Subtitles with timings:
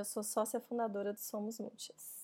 [0.00, 2.20] eu sou sócia fundadora do Somos Múltias.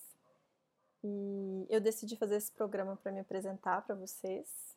[1.03, 4.75] E eu decidi fazer esse programa para me apresentar para vocês.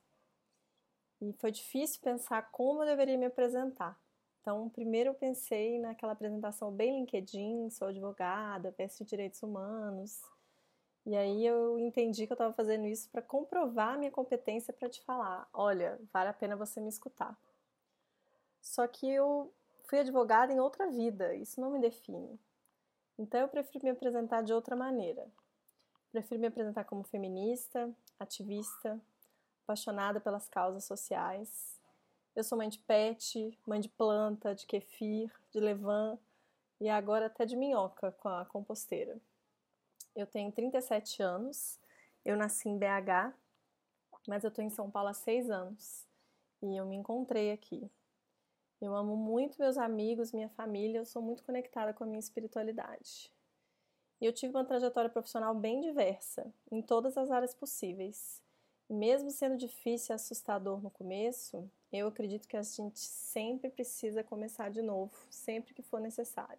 [1.21, 3.99] E foi difícil pensar como eu deveria me apresentar.
[4.41, 10.23] Então, primeiro eu pensei naquela apresentação bem LinkedIn, sou advogada, peço direitos humanos.
[11.05, 15.03] E aí eu entendi que eu estava fazendo isso para comprovar minha competência para te
[15.03, 17.37] falar, olha, vale a pena você me escutar.
[18.61, 19.53] Só que eu
[19.85, 22.39] fui advogada em outra vida, isso não me define.
[23.21, 25.31] Então eu prefiro me apresentar de outra maneira.
[26.11, 28.99] Prefiro me apresentar como feminista, ativista,
[29.63, 31.79] apaixonada pelas causas sociais.
[32.35, 36.19] Eu sou mãe de pet, mãe de planta, de kefir, de levan
[36.81, 39.21] e agora até de minhoca com a composteira.
[40.17, 41.79] Eu tenho 37 anos,
[42.25, 43.35] eu nasci em BH,
[44.27, 46.07] mas eu estou em São Paulo há seis anos
[46.63, 47.91] e eu me encontrei aqui.
[48.81, 53.31] Eu amo muito meus amigos, minha família, eu sou muito conectada com a minha espiritualidade.
[54.19, 58.43] E eu tive uma trajetória profissional bem diversa, em todas as áreas possíveis.
[58.89, 64.71] Mesmo sendo difícil e assustador no começo, eu acredito que a gente sempre precisa começar
[64.71, 66.59] de novo, sempre que for necessário.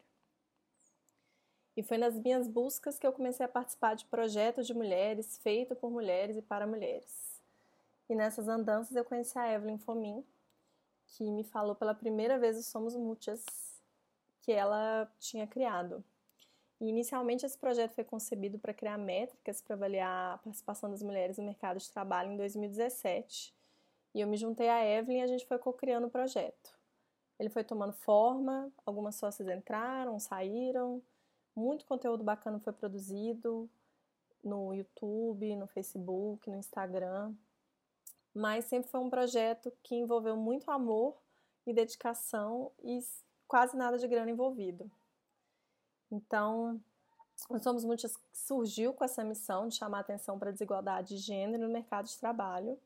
[1.75, 5.75] E foi nas minhas buscas que eu comecei a participar de projetos de mulheres, feito
[5.75, 7.41] por mulheres e para mulheres.
[8.07, 10.23] E nessas andanças eu conheci a Evelyn Fomin,
[11.11, 13.43] que me falou pela primeira vez o Somos Mútias,
[14.41, 16.03] que ela tinha criado.
[16.79, 21.37] E inicialmente esse projeto foi concebido para criar métricas para avaliar a participação das mulheres
[21.37, 23.53] no mercado de trabalho em 2017.
[24.15, 26.75] E eu me juntei a Evelyn e a gente foi co-criando o projeto.
[27.37, 31.01] Ele foi tomando forma, algumas sócias entraram, saíram,
[31.55, 33.69] muito conteúdo bacana foi produzido
[34.43, 37.33] no YouTube, no Facebook, no Instagram.
[38.33, 41.17] Mas sempre foi um projeto que envolveu muito amor
[41.65, 42.99] e dedicação e
[43.47, 44.89] quase nada de grana envolvido.
[46.09, 46.81] Então,
[47.49, 51.67] nós somos muitas surgiu com essa missão de chamar atenção para a desigualdade de gênero
[51.67, 52.79] no mercado de trabalho.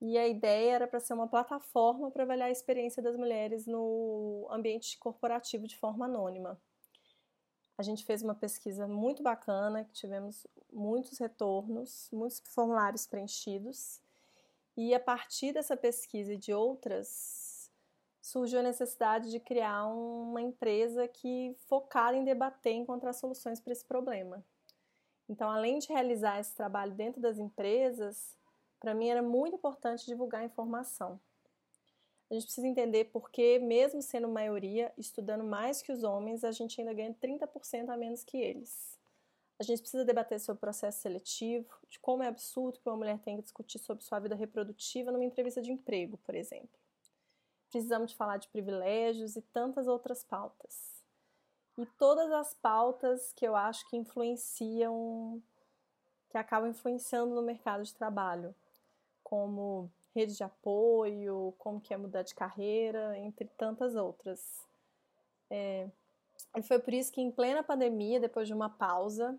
[0.00, 4.46] E a ideia era para ser uma plataforma para avaliar a experiência das mulheres no
[4.50, 6.60] ambiente corporativo de forma anônima.
[7.76, 14.00] A gente fez uma pesquisa muito bacana, que tivemos muitos retornos, muitos formulários preenchidos.
[14.76, 17.70] E a partir dessa pesquisa e de outras,
[18.20, 23.72] surgiu a necessidade de criar uma empresa que focada em debater e encontrar soluções para
[23.72, 24.44] esse problema.
[25.28, 28.36] Então, além de realizar esse trabalho dentro das empresas,
[28.80, 31.20] para mim era muito importante divulgar informação.
[32.30, 36.80] A gente precisa entender porque, mesmo sendo maioria, estudando mais que os homens, a gente
[36.80, 38.93] ainda ganha 30% a menos que eles.
[39.58, 43.18] A gente precisa debater sobre o processo seletivo, de como é absurdo que uma mulher
[43.20, 46.78] tenha que discutir sobre sua vida reprodutiva numa entrevista de emprego, por exemplo.
[47.70, 51.04] Precisamos de falar de privilégios e tantas outras pautas.
[51.78, 55.42] E todas as pautas que eu acho que influenciam,
[56.30, 58.54] que acabam influenciando no mercado de trabalho,
[59.22, 64.64] como rede de apoio, como que é mudar de carreira, entre tantas outras.
[65.50, 65.88] É,
[66.56, 69.36] e foi por isso que em plena pandemia, depois de uma pausa,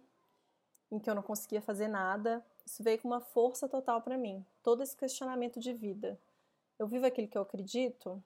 [0.96, 4.46] em que eu não conseguia fazer nada, isso veio com uma força total para mim.
[4.64, 6.20] Todo esse questionamento de vida.
[6.80, 8.22] Eu vivo aquilo que eu acredito?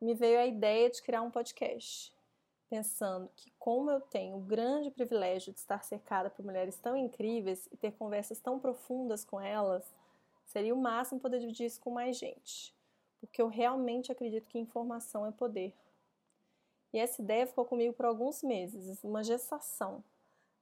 [0.00, 2.12] Me veio a ideia de criar um podcast,
[2.68, 7.68] pensando que como eu tenho o grande privilégio de estar cercada por mulheres tão incríveis
[7.70, 9.84] e ter conversas tão profundas com elas,
[10.52, 12.74] Seria o máximo poder dividir isso com mais gente,
[13.18, 15.74] porque eu realmente acredito que informação é poder.
[16.92, 20.04] E essa ideia ficou comigo por alguns meses, uma gestação,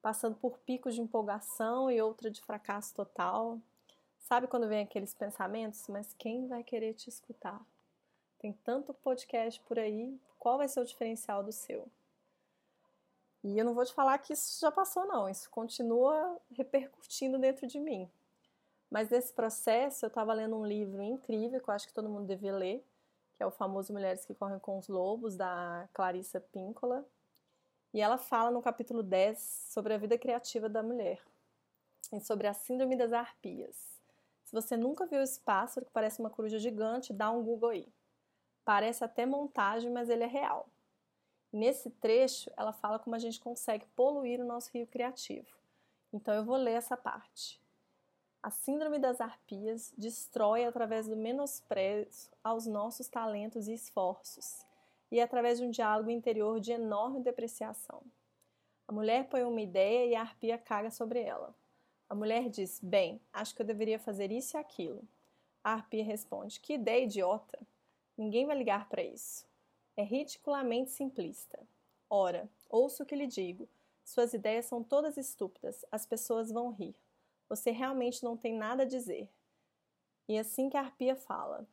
[0.02, 3.58] passando por picos de empolgação e outra de fracasso total.
[4.18, 7.60] Sabe quando vem aqueles pensamentos, mas quem vai querer te escutar?
[8.38, 11.86] Tem tanto podcast por aí, qual vai ser o diferencial do seu?
[13.42, 17.66] E eu não vou te falar que isso já passou, não, isso continua repercutindo dentro
[17.66, 18.10] de mim.
[18.90, 22.26] Mas nesse processo eu estava lendo um livro incrível que eu acho que todo mundo
[22.26, 22.84] devia ler,
[23.36, 27.06] que é o famoso Mulheres que Correm com os Lobos, da Clarissa Píncola.
[27.92, 29.38] E ela fala no capítulo 10
[29.70, 31.20] sobre a vida criativa da mulher
[32.12, 34.00] e sobre a síndrome das arpias.
[34.44, 37.88] Se você nunca viu esse pássaro que parece uma coruja gigante, dá um Google aí.
[38.64, 40.68] Parece até montagem, mas ele é real.
[41.52, 45.48] Nesse trecho, ela fala como a gente consegue poluir o nosso rio criativo.
[46.12, 47.60] Então eu vou ler essa parte.
[48.42, 54.64] A síndrome das arpias destrói através do menosprezo aos nossos talentos e esforços,
[55.10, 58.02] e através de um diálogo interior de enorme depreciação.
[58.86, 61.54] A mulher põe uma ideia e a arpia caga sobre ela.
[62.08, 65.02] A mulher diz: Bem, acho que eu deveria fazer isso e aquilo.
[65.62, 67.58] A arpia responde: Que ideia idiota!
[68.16, 69.46] Ninguém vai ligar para isso.
[69.96, 71.58] É ridiculamente simplista.
[72.08, 73.68] Ora, Ouça o que lhe digo.
[74.04, 75.84] Suas ideias são todas estúpidas.
[75.90, 76.94] As pessoas vão rir.
[77.48, 79.28] Você realmente não tem nada a dizer.
[80.28, 81.66] E assim que a arpia fala.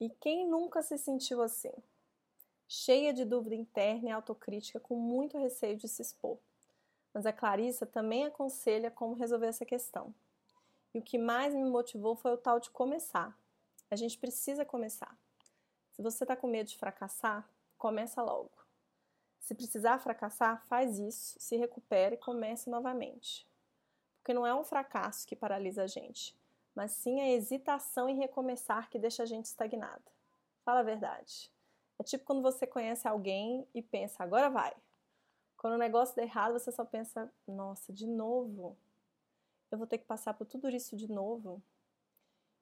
[0.00, 1.72] E quem nunca se sentiu assim?
[2.68, 6.38] Cheia de dúvida interna e autocrítica, com muito receio de se expor.
[7.14, 10.14] Mas a Clarissa também aconselha como resolver essa questão.
[10.92, 13.38] E o que mais me motivou foi o tal de começar.
[13.90, 15.16] A gente precisa começar.
[15.92, 17.48] Se você está com medo de fracassar,
[17.78, 18.50] começa logo.
[19.40, 23.46] Se precisar fracassar, faz isso, se recupere e comece novamente.
[24.18, 26.36] Porque não é um fracasso que paralisa a gente,
[26.76, 30.04] mas sim a hesitação em recomeçar que deixa a gente estagnada.
[30.62, 31.50] Fala a verdade.
[31.98, 34.74] É tipo quando você conhece alguém e pensa, agora vai.
[35.56, 38.76] Quando o negócio dá errado, você só pensa, nossa, de novo?
[39.70, 41.62] Eu vou ter que passar por tudo isso de novo?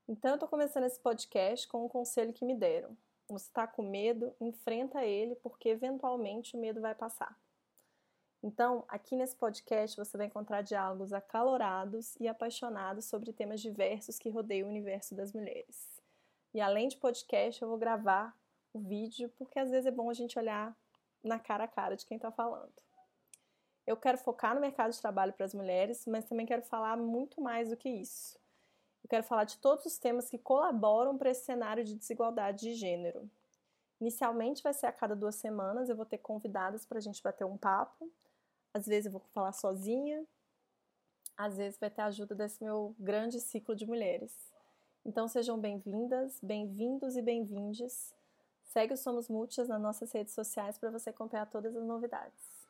[0.06, 2.96] Então, eu estou começando esse podcast com um conselho que me deram.
[3.28, 7.36] Você está com medo, enfrenta ele, porque eventualmente o medo vai passar.
[8.46, 14.28] Então, aqui nesse podcast você vai encontrar diálogos acalorados e apaixonados sobre temas diversos que
[14.28, 16.02] rodeiam o universo das mulheres.
[16.52, 18.36] E além de podcast, eu vou gravar
[18.74, 20.76] o vídeo, porque às vezes é bom a gente olhar
[21.22, 22.70] na cara a cara de quem está falando.
[23.86, 27.40] Eu quero focar no mercado de trabalho para as mulheres, mas também quero falar muito
[27.40, 28.38] mais do que isso.
[29.02, 32.74] Eu quero falar de todos os temas que colaboram para esse cenário de desigualdade de
[32.74, 33.26] gênero.
[33.98, 37.46] Inicialmente vai ser a cada duas semanas, eu vou ter convidadas para a gente bater
[37.46, 38.12] um papo
[38.74, 40.26] às vezes eu vou falar sozinha,
[41.36, 44.52] às vezes vai ter a ajuda desse meu grande ciclo de mulheres.
[45.04, 48.12] Então sejam bem-vindas, bem-vindos e bem-vindes.
[48.64, 52.63] Segue o Somos Múltiplas nas nossas redes sociais para você acompanhar todas as novidades.